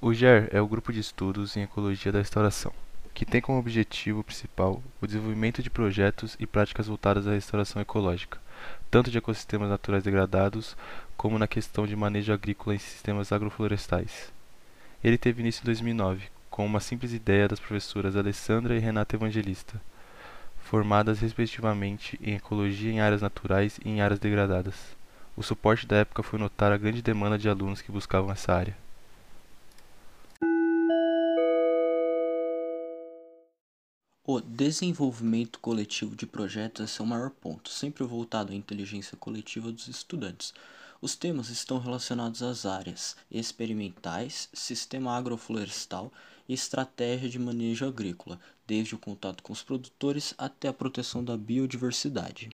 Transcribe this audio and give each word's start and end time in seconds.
O 0.00 0.14
GER 0.14 0.48
é 0.52 0.60
o 0.60 0.66
Grupo 0.68 0.92
de 0.92 1.00
Estudos 1.00 1.56
em 1.56 1.62
Ecologia 1.62 2.12
da 2.12 2.20
Restauração, 2.20 2.72
que 3.12 3.26
tem 3.26 3.40
como 3.40 3.58
objetivo 3.58 4.22
principal 4.22 4.80
o 5.02 5.06
desenvolvimento 5.08 5.60
de 5.60 5.68
projetos 5.68 6.36
e 6.38 6.46
práticas 6.46 6.86
voltadas 6.86 7.26
à 7.26 7.32
restauração 7.32 7.82
ecológica, 7.82 8.38
tanto 8.92 9.10
de 9.10 9.18
ecossistemas 9.18 9.68
naturais 9.68 10.04
degradados 10.04 10.76
como 11.16 11.36
na 11.36 11.48
questão 11.48 11.84
de 11.84 11.96
manejo 11.96 12.32
agrícola 12.32 12.76
em 12.76 12.78
sistemas 12.78 13.32
agroflorestais. 13.32 14.32
Ele 15.02 15.18
teve 15.18 15.42
início 15.42 15.62
em 15.62 15.64
2009, 15.64 16.28
com 16.48 16.64
uma 16.64 16.78
simples 16.78 17.12
ideia 17.12 17.48
das 17.48 17.58
professoras 17.58 18.14
Alessandra 18.14 18.76
e 18.76 18.78
Renata 18.78 19.16
Evangelista, 19.16 19.82
formadas 20.60 21.18
respectivamente 21.18 22.16
em 22.22 22.36
ecologia 22.36 22.92
em 22.92 23.00
áreas 23.00 23.20
naturais 23.20 23.80
e 23.84 23.88
em 23.88 24.00
áreas 24.00 24.20
degradadas. 24.20 24.76
O 25.36 25.42
suporte 25.42 25.88
da 25.88 25.96
época 25.96 26.22
foi 26.22 26.38
notar 26.38 26.70
a 26.70 26.78
grande 26.78 27.02
demanda 27.02 27.36
de 27.36 27.48
alunos 27.48 27.82
que 27.82 27.90
buscavam 27.90 28.30
essa 28.30 28.54
área. 28.54 28.76
O 34.30 34.42
desenvolvimento 34.42 35.58
coletivo 35.58 36.14
de 36.14 36.26
projetos 36.26 36.84
é 36.84 36.86
seu 36.86 37.06
maior 37.06 37.30
ponto, 37.30 37.70
sempre 37.70 38.04
voltado 38.04 38.52
à 38.52 38.54
inteligência 38.54 39.16
coletiva 39.16 39.72
dos 39.72 39.88
estudantes. 39.88 40.52
Os 41.00 41.16
temas 41.16 41.48
estão 41.48 41.78
relacionados 41.78 42.42
às 42.42 42.66
áreas 42.66 43.16
experimentais, 43.30 44.50
sistema 44.52 45.16
agroflorestal 45.16 46.12
e 46.46 46.52
estratégia 46.52 47.26
de 47.26 47.38
manejo 47.38 47.86
agrícola, 47.86 48.38
desde 48.66 48.94
o 48.94 48.98
contato 48.98 49.42
com 49.42 49.50
os 49.50 49.62
produtores 49.62 50.34
até 50.36 50.68
a 50.68 50.74
proteção 50.74 51.24
da 51.24 51.34
biodiversidade. 51.34 52.50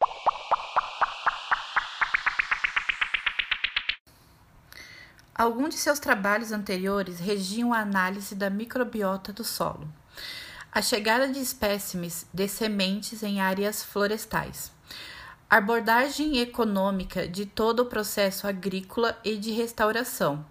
Alguns 5.35 5.71
de 5.71 5.81
seus 5.81 5.99
trabalhos 5.99 6.53
anteriores 6.53 7.19
regiam 7.19 7.73
a 7.73 7.81
análise 7.81 8.37
da 8.37 8.49
microbiota 8.49 9.33
do 9.33 9.43
solo 9.43 9.93
a 10.75 10.83
chegada 10.83 11.29
de 11.29 11.39
espécimes 11.39 12.27
de 12.35 12.49
sementes 12.49 13.23
em 13.23 13.41
áreas 13.41 13.85
florestais, 13.85 14.73
a 15.49 15.59
abordagem 15.59 16.39
econômica 16.39 17.29
de 17.29 17.47
todo 17.47 17.81
o 17.81 17.87
processo 17.87 18.49
agrícola 18.49 19.17
e 19.23 19.37
de 19.37 19.53
restauração, 19.53 20.45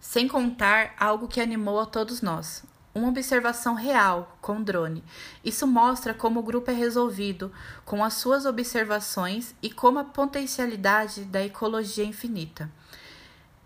sem 0.00 0.26
contar 0.26 0.94
algo 0.98 1.28
que 1.28 1.38
animou 1.38 1.78
a 1.78 1.84
todos 1.84 2.22
nós, 2.22 2.64
uma 2.94 3.10
observação 3.10 3.74
real 3.74 4.38
com 4.40 4.62
drone. 4.62 5.04
Isso 5.44 5.66
mostra 5.66 6.14
como 6.14 6.40
o 6.40 6.42
grupo 6.42 6.70
é 6.70 6.74
resolvido 6.74 7.52
com 7.84 8.02
as 8.02 8.14
suas 8.14 8.46
observações 8.46 9.54
e 9.60 9.70
como 9.70 9.98
a 9.98 10.04
potencialidade 10.04 11.26
da 11.26 11.44
ecologia 11.44 12.06
infinita. 12.06 12.70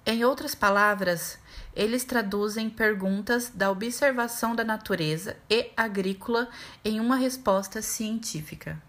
Em 0.04 0.24
outras 0.24 0.52
palavras, 0.52 1.38
eles 1.74 2.04
traduzem 2.04 2.70
perguntas 2.70 3.50
da 3.52 3.70
observação 3.70 4.54
da 4.54 4.64
natureza 4.64 5.36
e 5.50 5.70
agrícola 5.76 6.48
em 6.84 7.00
uma 7.00 7.16
resposta 7.16 7.82
científica. 7.82 8.80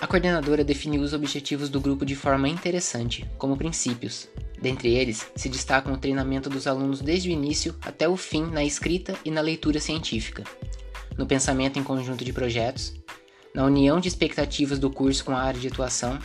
A 0.00 0.06
coordenadora 0.06 0.62
definiu 0.62 1.02
os 1.02 1.12
objetivos 1.12 1.68
do 1.68 1.80
grupo 1.80 2.06
de 2.06 2.14
forma 2.14 2.48
interessante, 2.48 3.28
como 3.36 3.56
princípios. 3.56 4.28
Dentre 4.60 4.94
eles, 4.94 5.26
se 5.34 5.48
destacam 5.48 5.92
o 5.92 5.98
treinamento 5.98 6.48
dos 6.48 6.66
alunos 6.66 7.00
desde 7.00 7.28
o 7.28 7.32
início 7.32 7.74
até 7.82 8.08
o 8.08 8.16
fim 8.16 8.46
na 8.46 8.64
escrita 8.64 9.18
e 9.24 9.30
na 9.30 9.40
leitura 9.40 9.80
científica, 9.80 10.44
no 11.18 11.26
pensamento 11.26 11.78
em 11.78 11.82
conjunto 11.82 12.24
de 12.24 12.32
projetos, 12.32 12.94
na 13.54 13.64
união 13.64 13.98
de 13.98 14.08
expectativas 14.08 14.78
do 14.78 14.90
curso 14.90 15.24
com 15.24 15.32
a 15.32 15.42
área 15.42 15.60
de 15.60 15.68
atuação 15.68 16.18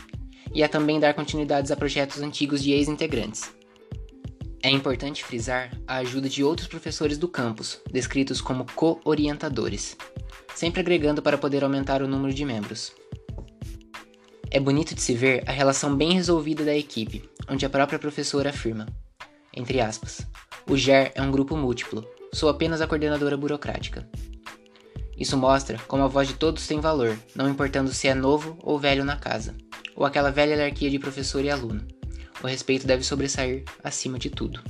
e 0.54 0.62
a 0.62 0.68
também 0.68 1.00
dar 1.00 1.14
continuidades 1.14 1.70
a 1.70 1.76
projetos 1.76 2.20
antigos 2.20 2.62
de 2.62 2.72
ex-integrantes. 2.72 3.52
É 4.62 4.70
importante 4.70 5.24
frisar 5.24 5.76
a 5.86 5.96
ajuda 5.96 6.28
de 6.28 6.44
outros 6.44 6.68
professores 6.68 7.18
do 7.18 7.26
campus, 7.26 7.80
descritos 7.90 8.40
como 8.40 8.64
co-orientadores, 8.74 9.96
sempre 10.54 10.80
agregando 10.80 11.20
para 11.20 11.36
poder 11.36 11.64
aumentar 11.64 12.02
o 12.02 12.06
número 12.06 12.32
de 12.32 12.44
membros. 12.44 12.92
É 14.50 14.60
bonito 14.60 14.94
de 14.94 15.00
se 15.00 15.14
ver 15.14 15.42
a 15.48 15.52
relação 15.52 15.96
bem 15.96 16.12
resolvida 16.12 16.64
da 16.64 16.76
equipe, 16.76 17.28
onde 17.48 17.66
a 17.66 17.70
própria 17.70 17.98
professora 17.98 18.50
afirma, 18.50 18.86
entre 19.54 19.80
aspas, 19.80 20.26
o 20.68 20.76
GER 20.76 21.10
é 21.14 21.22
um 21.22 21.30
grupo 21.30 21.56
múltiplo, 21.56 22.06
sou 22.32 22.48
apenas 22.48 22.80
a 22.80 22.86
coordenadora 22.86 23.36
burocrática. 23.36 24.08
Isso 25.18 25.36
mostra 25.36 25.78
como 25.88 26.04
a 26.04 26.08
voz 26.08 26.28
de 26.28 26.34
todos 26.34 26.66
tem 26.66 26.80
valor, 26.80 27.18
não 27.34 27.48
importando 27.48 27.92
se 27.92 28.08
é 28.08 28.14
novo 28.14 28.56
ou 28.62 28.78
velho 28.78 29.04
na 29.04 29.16
casa, 29.16 29.54
ou 30.02 30.06
aquela 30.06 30.32
velha 30.32 30.56
hierarquia 30.56 30.90
de 30.90 30.98
professor 30.98 31.44
e 31.44 31.48
aluno. 31.48 31.86
O 32.42 32.48
respeito 32.48 32.88
deve 32.88 33.04
sobressair 33.04 33.62
acima 33.84 34.18
de 34.18 34.30
tudo. 34.30 34.60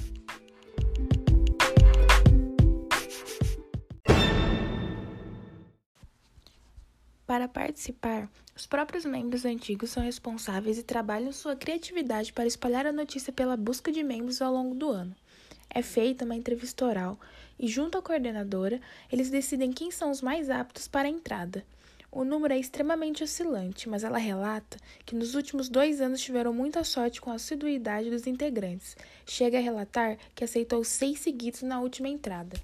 Para 7.27 7.49
participar, 7.49 8.29
os 8.55 8.67
próprios 8.67 9.07
membros 9.07 9.47
antigos 9.47 9.89
são 9.89 10.03
responsáveis 10.03 10.77
e 10.77 10.83
trabalham 10.83 11.33
sua 11.33 11.57
criatividade 11.57 12.31
para 12.31 12.47
espalhar 12.47 12.85
a 12.85 12.93
notícia 12.93 13.33
pela 13.33 13.57
busca 13.57 13.91
de 13.91 14.03
membros 14.03 14.43
ao 14.43 14.53
longo 14.53 14.75
do 14.75 14.91
ano. 14.91 15.17
É 15.71 15.81
feita 15.81 16.27
uma 16.27 16.37
entrevista 16.37 16.85
oral 16.85 17.19
e, 17.59 17.67
junto 17.69 17.97
à 17.97 18.03
coordenadora, 18.03 18.79
eles 19.11 19.31
decidem 19.31 19.73
quem 19.73 19.91
são 19.91 20.11
os 20.11 20.21
mais 20.21 20.51
aptos 20.51 20.87
para 20.87 21.09
a 21.09 21.11
entrada. 21.11 21.65
O 22.15 22.25
número 22.25 22.53
é 22.53 22.59
extremamente 22.59 23.25
oscilante, 23.25 23.89
mas 23.89 24.05
ela 24.05 24.19
relata 24.19 24.77
que 25.07 25.15
nos 25.15 25.35
últimos 25.35 25.71
dois 25.71 25.99
anos 25.99 26.21
tiveram 26.21 26.53
muita 26.53 26.85
sorte 26.85 27.23
com 27.23 27.31
a 27.31 27.37
assiduidade 27.37 28.11
dos 28.11 28.27
integrantes. 28.27 28.95
Chega 29.25 29.57
a 29.57 29.63
relatar 29.63 30.19
que 30.35 30.45
aceitou 30.45 30.85
seis 30.85 31.21
seguidos 31.21 31.63
na 31.63 31.81
última 31.81 32.11
entrada. 32.11 32.61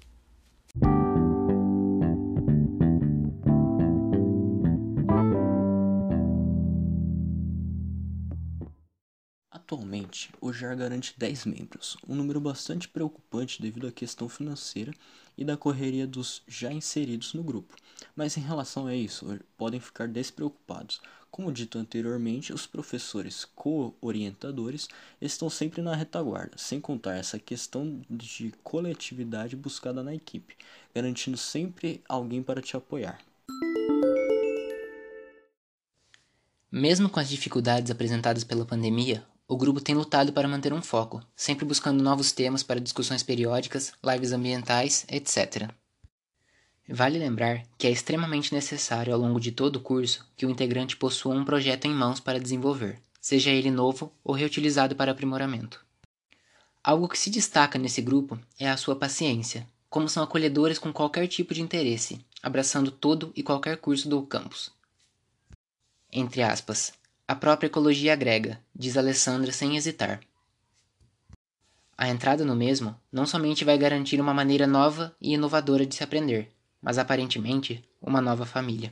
Atualmente, 9.71 10.31
o 10.41 10.51
JAR 10.51 10.75
garante 10.75 11.13
10 11.15 11.45
membros, 11.45 11.95
um 12.07 12.15
número 12.15 12.41
bastante 12.41 12.89
preocupante 12.89 13.61
devido 13.61 13.85
à 13.85 13.91
questão 13.91 14.27
financeira 14.27 14.91
e 15.37 15.45
da 15.45 15.55
correria 15.55 16.07
dos 16.07 16.41
já 16.47 16.73
inseridos 16.73 17.35
no 17.35 17.43
grupo. 17.43 17.75
Mas 18.15 18.35
em 18.35 18.41
relação 18.41 18.87
a 18.87 18.95
isso, 18.95 19.39
podem 19.55 19.79
ficar 19.79 20.07
despreocupados. 20.07 20.99
Como 21.29 21.51
dito 21.51 21.77
anteriormente, 21.77 22.51
os 22.51 22.65
professores 22.65 23.45
co-orientadores 23.53 24.89
estão 25.21 25.51
sempre 25.51 25.83
na 25.83 25.95
retaguarda, 25.95 26.57
sem 26.57 26.81
contar 26.81 27.17
essa 27.17 27.37
questão 27.37 28.01
de 28.09 28.51
coletividade 28.63 29.55
buscada 29.55 30.01
na 30.01 30.15
equipe, 30.15 30.57
garantindo 30.95 31.37
sempre 31.37 32.01
alguém 32.09 32.41
para 32.41 32.59
te 32.59 32.75
apoiar. 32.75 33.19
Mesmo 36.71 37.07
com 37.07 37.19
as 37.19 37.29
dificuldades 37.29 37.91
apresentadas 37.91 38.43
pela 38.43 38.65
pandemia, 38.65 39.23
o 39.49 39.57
grupo 39.57 39.81
tem 39.81 39.95
lutado 39.95 40.31
para 40.31 40.47
manter 40.47 40.71
um 40.71 40.81
foco, 40.81 41.23
sempre 41.35 41.65
buscando 41.65 42.03
novos 42.03 42.31
temas 42.31 42.61
para 42.61 42.79
discussões 42.79 43.23
periódicas, 43.23 43.91
lives 44.03 44.31
ambientais, 44.31 45.07
etc. 45.09 45.71
Vale 46.87 47.17
lembrar 47.17 47.63
que 47.75 47.87
é 47.87 47.89
extremamente 47.89 48.53
necessário 48.53 49.11
ao 49.11 49.19
longo 49.19 49.39
de 49.39 49.51
todo 49.51 49.77
o 49.77 49.81
curso 49.81 50.23
que 50.37 50.45
o 50.45 50.51
integrante 50.51 50.95
possua 50.95 51.33
um 51.33 51.43
projeto 51.43 51.85
em 51.85 51.95
mãos 51.95 52.19
para 52.19 52.39
desenvolver, 52.39 53.01
seja 53.19 53.49
ele 53.49 53.71
novo 53.71 54.13
ou 54.23 54.35
reutilizado 54.35 54.95
para 54.95 55.11
aprimoramento. 55.11 55.83
Algo 56.83 57.09
que 57.09 57.17
se 57.17 57.31
destaca 57.31 57.79
nesse 57.79 58.03
grupo 58.03 58.39
é 58.59 58.69
a 58.69 58.77
sua 58.77 58.95
paciência, 58.95 59.67
como 59.89 60.07
são 60.07 60.21
acolhedores 60.21 60.77
com 60.77 60.93
qualquer 60.93 61.27
tipo 61.27 61.55
de 61.55 61.61
interesse, 61.63 62.23
abraçando 62.43 62.91
todo 62.91 63.31
e 63.35 63.41
qualquer 63.41 63.77
curso 63.77 64.07
do 64.07 64.21
campus. 64.21 64.71
Entre 66.11 66.43
aspas, 66.43 66.93
a 67.29 67.35
própria 67.35 67.67
ecologia 67.67 68.11
agrega, 68.11 68.59
diz 68.75 68.97
Alessandra 68.97 69.51
sem 69.51 69.77
hesitar. 69.77 70.19
A 71.95 72.09
entrada 72.09 72.43
no 72.43 72.55
mesmo 72.55 72.95
não 73.11 73.23
somente 73.27 73.63
vai 73.63 73.77
garantir 73.77 74.19
uma 74.19 74.33
maneira 74.33 74.65
nova 74.65 75.15
e 75.21 75.35
inovadora 75.35 75.85
de 75.85 75.93
se 75.93 76.03
aprender, 76.03 76.51
mas 76.81 76.97
aparentemente 76.97 77.87
uma 78.01 78.19
nova 78.19 78.47
família. 78.47 78.91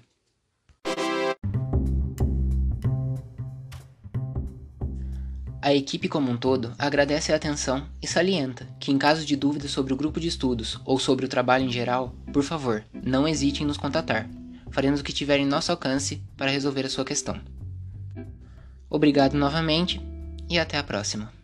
A 5.59 5.73
equipe 5.73 6.07
como 6.07 6.29
um 6.29 6.37
todo 6.37 6.75
agradece 6.77 7.33
a 7.33 7.37
atenção 7.37 7.89
e 7.99 8.05
salienta 8.05 8.67
que, 8.79 8.91
em 8.91 8.99
caso 8.99 9.25
de 9.25 9.35
dúvidas 9.35 9.71
sobre 9.71 9.93
o 9.93 9.97
grupo 9.97 10.19
de 10.19 10.27
estudos 10.27 10.79
ou 10.85 10.99
sobre 10.99 11.25
o 11.25 11.29
trabalho 11.29 11.65
em 11.65 11.71
geral, 11.71 12.13
por 12.31 12.43
favor, 12.43 12.85
não 13.03 13.27
hesite 13.27 13.63
em 13.63 13.65
nos 13.65 13.77
contatar. 13.77 14.29
Faremos 14.69 14.99
o 14.99 15.03
que 15.03 15.11
tiver 15.11 15.39
em 15.39 15.45
nosso 15.47 15.71
alcance 15.71 16.21
para 16.37 16.51
resolver 16.51 16.85
a 16.85 16.89
sua 16.89 17.03
questão. 17.03 17.56
Obrigado 18.89 19.35
novamente 19.35 20.01
e 20.49 20.57
até 20.57 20.77
a 20.77 20.83
próxima. 20.83 21.36